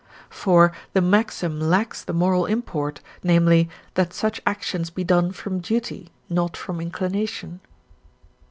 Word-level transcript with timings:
For 0.31 0.71
the 0.93 0.99
maxim 1.01 1.59
lacks 1.59 2.03
the 2.03 2.11
moral 2.11 2.47
import, 2.47 3.01
namely, 3.21 3.69
that 3.93 4.15
such 4.15 4.41
actions 4.47 4.89
be 4.89 5.03
done 5.03 5.31
from 5.31 5.59
duty, 5.59 6.09
not 6.27 6.57
from 6.57 6.81
inclination. 6.81 7.59